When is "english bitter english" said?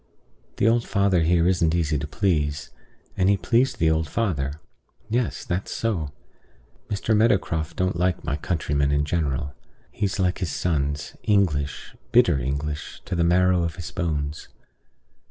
11.21-13.03